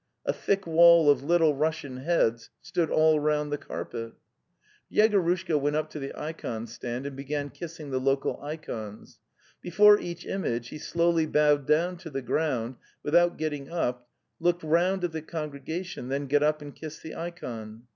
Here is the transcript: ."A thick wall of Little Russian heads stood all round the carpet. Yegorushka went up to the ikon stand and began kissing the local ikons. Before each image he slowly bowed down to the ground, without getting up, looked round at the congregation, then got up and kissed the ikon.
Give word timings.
."A 0.25 0.33
thick 0.33 0.65
wall 0.65 1.11
of 1.11 1.21
Little 1.21 1.55
Russian 1.55 1.97
heads 1.97 2.49
stood 2.59 2.89
all 2.89 3.19
round 3.19 3.51
the 3.51 3.57
carpet. 3.59 4.13
Yegorushka 4.91 5.59
went 5.61 5.75
up 5.75 5.91
to 5.91 5.99
the 5.99 6.11
ikon 6.19 6.65
stand 6.65 7.05
and 7.05 7.15
began 7.15 7.51
kissing 7.51 7.91
the 7.91 7.99
local 7.99 8.41
ikons. 8.41 9.19
Before 9.61 9.99
each 9.99 10.25
image 10.25 10.69
he 10.69 10.79
slowly 10.79 11.27
bowed 11.27 11.67
down 11.67 11.97
to 11.97 12.09
the 12.09 12.23
ground, 12.23 12.77
without 13.03 13.37
getting 13.37 13.69
up, 13.69 14.09
looked 14.39 14.63
round 14.63 15.03
at 15.03 15.11
the 15.11 15.21
congregation, 15.21 16.09
then 16.09 16.25
got 16.25 16.41
up 16.41 16.63
and 16.63 16.73
kissed 16.75 17.03
the 17.03 17.13
ikon. 17.13 17.83